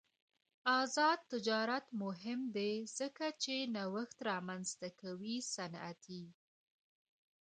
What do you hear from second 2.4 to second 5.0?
دی ځکه چې نوښت رامنځته